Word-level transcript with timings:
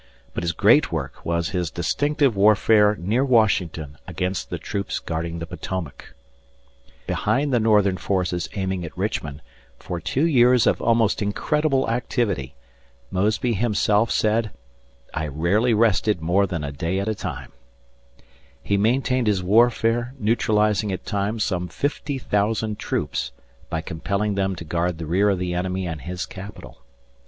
But 0.33 0.41
his 0.43 0.51
great 0.53 0.91
work 0.91 1.23
was 1.23 1.49
his 1.49 1.69
distinctive 1.69 2.35
warfare 2.35 2.95
near 2.95 3.23
Washington 3.23 3.99
against 4.07 4.49
the 4.49 4.57
troops 4.57 4.97
guarding 4.97 5.37
the 5.37 5.45
Potomac. 5.45 6.15
Behind 7.05 7.53
the 7.53 7.59
Northern 7.59 7.97
forces 7.97 8.49
aiming 8.55 8.83
at 8.83 8.97
Richmond, 8.97 9.43
for 9.77 9.99
two 9.99 10.25
years 10.25 10.65
of 10.65 10.81
almost 10.81 11.21
incredible 11.21 11.87
activity 11.87 12.55
Mosby 13.11 13.53
himself 13.53 14.09
said, 14.09 14.49
"I 15.13 15.27
rarely 15.27 15.75
rested 15.75 16.19
more 16.19 16.47
than 16.47 16.63
a 16.63 16.71
day 16.71 16.97
at 16.97 17.07
a 17.07 17.13
time" 17.13 17.51
he 18.63 18.77
maintained 18.77 19.27
his 19.27 19.43
warfare, 19.43 20.15
neutralizing 20.17 20.91
at 20.91 21.05
times 21.05 21.43
some 21.43 21.67
fifty 21.67 22.17
thousand 22.17 22.79
troops 22.79 23.33
by 23.69 23.81
compelling 23.81 24.33
them 24.33 24.55
to 24.55 24.63
guard 24.65 24.97
the 24.97 25.05
rear 25.05 25.29
of 25.29 25.37
the 25.37 25.53
enemy 25.53 25.85
and 25.85 26.01
his 26.01 26.25
capital. 26.25 26.79